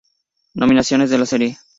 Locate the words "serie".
1.27-1.59